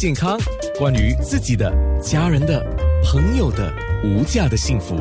[0.00, 0.38] 健康，
[0.78, 2.64] 关于自己的、家人的、
[3.02, 4.96] 朋友的无价的幸福，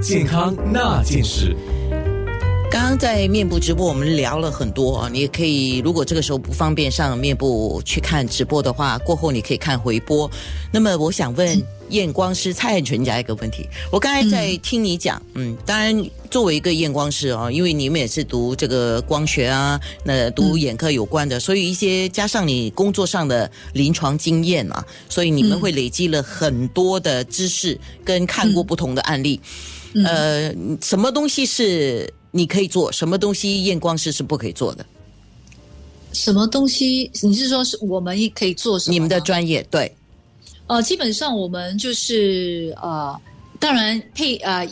[0.00, 1.54] 健康那件事。
[2.70, 10.30] 刚刚在面部直播，我们聊了很多啊，你也可以，如果这个时候不方便上面部去看直播的话，过后你可以看回播。
[10.72, 29.40] 那么我想问验光师蔡汉全家一个问题，我刚才在听你讲，嗯，当然作为一个验光师哦，因为你们也是读这个光学啊，那读眼科有关的，所以一些加上你工作上的临床经验嘛，所以你们会累积了很多的知识，跟看过不同的案例。
[30.04, 32.12] 呃，什么东西是？
[32.30, 33.64] 你可以做什么东西？
[33.64, 34.84] 验光师是不可以做的。
[36.12, 37.10] 什么东西？
[37.22, 38.92] 你是说是我们也可以做什么？
[38.92, 39.90] 你们的专业对？
[40.68, 43.18] 呃，基本上我们就是呃，
[43.58, 44.68] 当然佩呃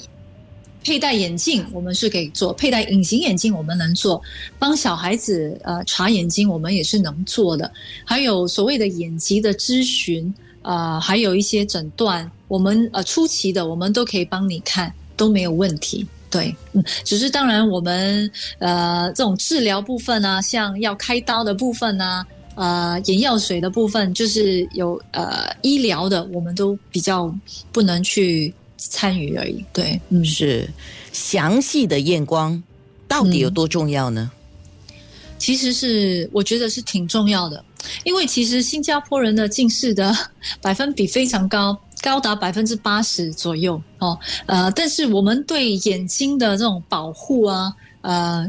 [0.85, 4.23] 佩戴眼镜我们是可以做，佩戴隐形眼镜我们能做，
[4.59, 7.73] 帮小孩子呃查眼睛我们也是能做的。
[8.05, 10.33] 还有所谓的眼疾的咨询
[10.63, 16.07] 啊，还有一些诊断，我们呃初期的我们都可以帮你看，都没有问题。
[16.29, 27.33] 对，嗯，只是当然，我们呃这种治疗部分呢，像要开刀的部分呢，呃眼药水的部分，就是有呃医疗的，我们都比较
[27.71, 29.65] 不能去参与而已。
[29.73, 30.69] 对，嗯，是
[31.13, 32.61] 详细的验光
[33.07, 34.31] 到底有多重要呢？
[35.39, 37.65] 其实是我觉得是挺重要的，
[38.05, 40.13] 因为其实新加坡人的近视的
[40.61, 41.79] 百分比非常高。
[42.03, 48.49] 高达百分之八十左右哦，呃，但是我们对眼睛的这种保护啊，呃，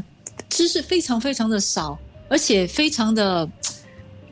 [0.50, 3.48] 知识非常非常的少，而且非常的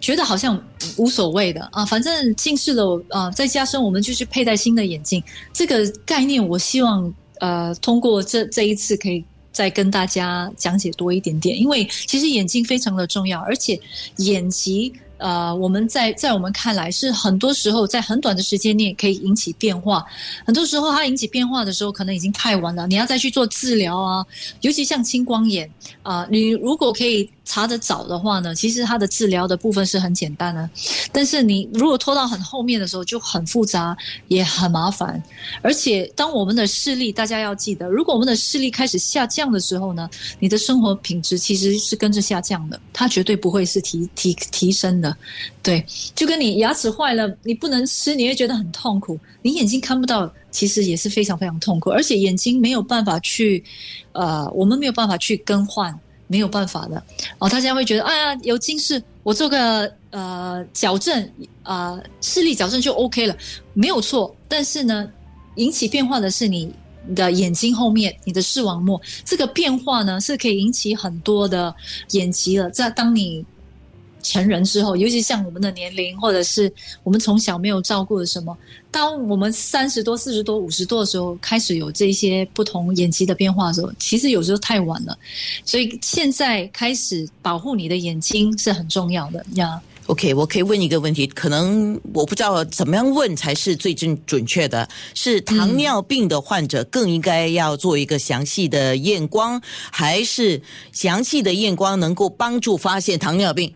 [0.01, 0.63] 觉得好像
[0.97, 13.79] 无所谓的啊，反正近视了啊，再加深我们就去佩戴新的眼镜，这个概念我希望呃通过这这一次可以再跟大家讲解多一点点，因为其实眼睛非常的重要，而且
[14.17, 14.93] 眼疾。
[15.19, 20.05] 呃，我们在在我们看来是很多时候在很短的时间内可以引起变化，
[20.45, 24.27] 很多时候它引起变化的时候可能已经太晚了，你要再去做治疗啊，
[24.61, 25.71] 尤其像青光眼
[26.03, 27.27] 啊，你如果可以。
[27.47, 30.69] 查得早的话呢，其实它的治疗的部分是很简单的，
[31.13, 33.97] 但是你如果拖到很后面的时候就很复杂，
[34.29, 35.23] 也很麻烦。
[35.63, 45.17] 而且当我们的视力，大家要记得，如果我们的视力开始下降的时候呢，你的生活品质其实是跟着下降的，它绝对不会是提提提升的。
[45.63, 45.85] 对，
[46.15, 51.91] 就跟你牙齿坏了，你不能吃，你会觉得很痛苦；你眼睛看不到，其实也是非常非常痛苦。
[51.91, 53.63] 而且眼睛没有办法去，
[54.13, 55.97] 呃，我们没有办法去更换。
[56.27, 57.03] 没有办法的
[57.39, 61.31] 哦，大家会觉得，哎呀，有近视，我做个呃矫正
[61.63, 63.37] 啊，视力矫正就 OK 了，
[63.75, 64.35] 没有错。
[64.49, 65.09] 但是呢，
[65.57, 66.73] 引起变化的是你
[67.15, 71.75] 的眼睛后面，你的视网膜，这个变化呢是可以引起很多的
[72.11, 72.71] 眼疾的。
[72.71, 73.45] 在当你。
[74.27, 76.73] 成人之后，尤其像我们的年龄，或者是
[77.05, 78.57] 我们从小没有照顾的什么，
[78.91, 85.17] 当我们三十多、四十多、五十多的时候，开始有这些不同眼疾的变化的时候，其实有时候太晚了。
[85.65, 89.81] 所以现在开始保护你的眼睛是很重要的呀。
[90.07, 99.61] OK，我可以问一个问题，可能我不知道怎么样问才是最正准确的，是糖尿病的患者更应该要做一个详细的验光，
[99.91, 100.63] 还是
[100.93, 103.75] 详细的验光能够帮助发现糖尿病？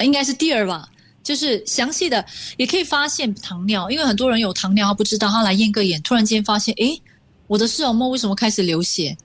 [0.00, 0.88] 应该是第二吧，
[1.22, 2.24] 就是详细的
[2.56, 7.00] 也可以发现糖尿，因为很多人有糖尿，他不知道，他来验个眼，突然间发现，诶，
[7.46, 9.16] 我的视网膜为什么开始流血？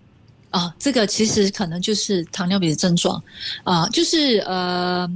[0.49, 3.21] 啊，这个其实可能就是糖尿病的症状，
[3.63, 5.07] 啊，就是呃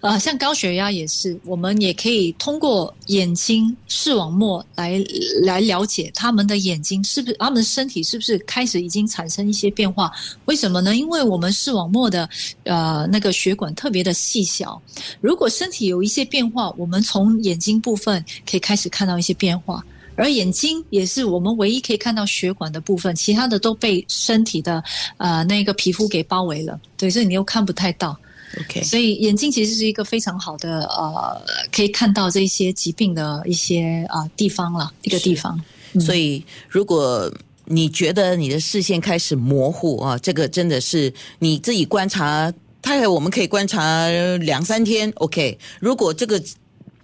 [0.00, 4.98] 呃，像高血压也是，我们也可以通过眼睛视网膜来
[5.42, 10.10] 来了解他们的眼睛是不是，他们身体是不是开始已经产生一些变化？
[10.46, 10.96] 为什么呢？
[10.96, 12.26] 因为我们视网膜的
[12.64, 14.80] 呃那个血管特别的细小，
[15.20, 19.84] 如果身体有一些变化，我们从眼睛部分可以开始看到一些变化。
[20.18, 24.82] 而眼睛也是我们唯一可以看到血管的部分，其他的都被身体的
[25.16, 28.18] 呃那个皮肤给包围了，对，所以你又看不太到。
[28.60, 31.40] OK，所以眼睛其实是一个非常好的呃，
[31.70, 35.58] 可以看到这些疾病的一些啊地方了，一个地方。
[36.00, 37.32] 所以如果
[37.66, 42.52] 你觉得你的视线开始模糊啊，这个真的是你自己观察，
[42.82, 44.08] 它我们可以观察
[44.40, 45.12] 两三天。
[45.16, 46.42] OK，如果这个。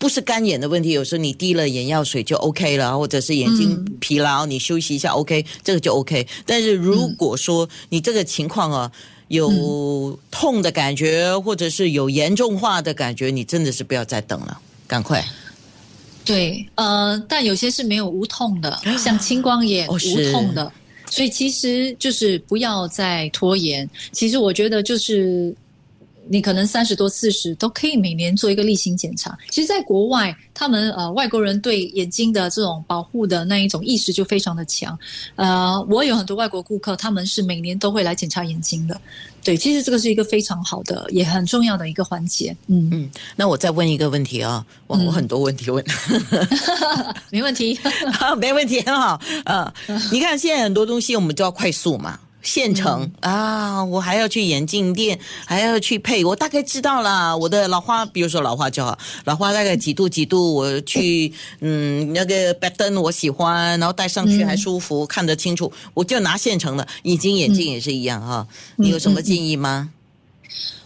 [0.05, 6.27] 不是干眼的问题，有时候你滴了眼药水就 OK 了，或者是眼睛疲劳，你休息一下 OK，这个就 OK。
[6.45, 8.93] 但是如果说你这个情况啊
[9.29, 15.25] 有痛的感觉，或者是有严重化的感觉，你真的是不要再等了，赶快。
[16.23, 19.99] 对，呃，但有些是没有无痛的， 像青光眼无
[20.33, 20.71] 痛的，
[21.09, 23.89] 所以其实就是不要再拖延。
[24.13, 25.57] 其实我觉得就是。
[26.29, 29.37] 你可能三十多、四十都可以每年做一个例行检查。
[29.51, 34.99] 其实，在国外，他们呃外国人对眼睛的这种保护的那一种意识就非常的强。
[35.37, 39.01] 呃，我有很多外国顾客，他们是每年都会来检查眼睛的。
[39.43, 42.57] 对，其实这个是一个非常好的，也很重要的一个环节。
[42.69, 45.85] 嗯嗯，那我再问一个问题啊，哇，我很多问题问，
[47.31, 47.79] 没问题，
[48.41, 49.21] 没问题，很好。
[49.45, 49.71] 呃，
[50.11, 52.19] 你看现在很多东西我们都要快速嘛。
[52.45, 53.83] 现成啊！
[53.85, 56.25] 我还要去眼镜店，还要去配。
[56.25, 66.87] 我大概知道了，我的老花，比如说老花就好，老花大概几度几度，我去嗯那个白灯我喜欢，然后戴上去还舒服，看得清楚，我就拿现成的。
[67.03, 69.91] 隐形眼镜也是一样哈，你有什么建议吗？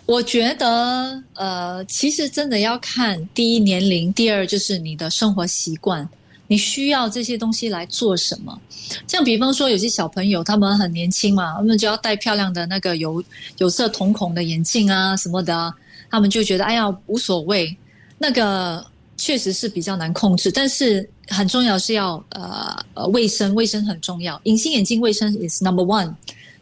[0.06, 6.08] 我觉得呃，其实真的要看第一年龄，第二就是你的生活习惯。
[6.48, 8.58] 你需要这些东西来做什么？
[9.06, 13.22] 像比方说，有些小朋友他们很年轻嘛，他们就要戴漂亮的那个有
[13.58, 15.72] 有色瞳孔的眼镜啊什么的，
[16.10, 17.76] 他们就觉得哎呀无所谓。
[18.20, 18.84] 那个
[19.16, 24.40] 确实是比较难控制，但是很重要是要呃呃卫生，卫生很重要。
[24.42, 26.12] 隐形眼镜卫生 is number one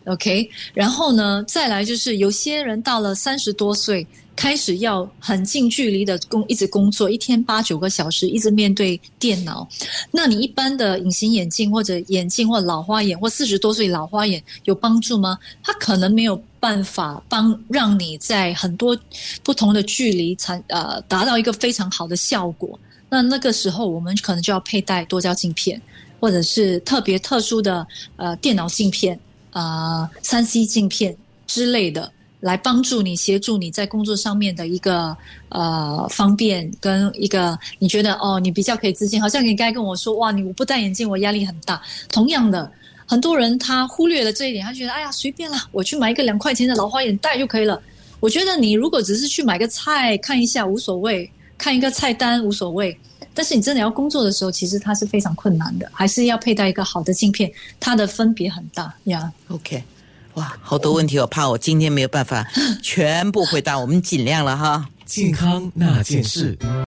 [0.07, 0.49] OK，。
[0.75, 4.07] 然后呢，再来就是有些人到了三十多岁。
[4.37, 9.67] 开始要很近距离的工，一直工作，一天八九个小时，一直面对电脑。
[10.11, 15.39] 那你一般的隐形眼镜或者眼镜或老花眼或四十多岁老花眼有帮助吗？
[15.63, 18.95] 它可能没有办法帮让你在很多
[19.43, 22.79] 不同的距离产呃达到一个非常好的效果。
[23.09, 25.81] 那那个时候我们可能就要佩戴多焦镜片，
[26.21, 27.87] 或者是特别特殊的
[28.17, 29.19] 呃电脑镜片
[29.61, 31.17] 啊三 C 镜片
[31.47, 32.13] 之类的。
[32.41, 35.17] 来帮助你，协助你在工作上面的一个
[35.49, 39.21] 呃方便，跟一个你觉得哦，你比较可以自信。
[39.21, 41.81] 好像你刚才跟我说，哇，你我不戴眼镜，我压力很大。
[42.13, 42.71] 同样的，
[43.07, 47.81] 很多人他忽略了这一点，他觉得哎呀，随便啦，我去买一个两块钱的老花眼戴就可以了。
[48.21, 52.97] 我觉得你如果只是去买个菜看一下无所谓，看一个菜单无所谓，
[53.37, 59.31] 但是你真的要工作的时候，其实它是非常困难的，还是要佩戴一个好的镜片，它的分别很大呀。
[59.49, 59.85] OK。
[60.35, 62.47] 哇，好多问题，我怕我今天没有办法
[62.83, 64.87] 全部回答，我们尽量了哈。
[65.07, 66.59] 健康那件事。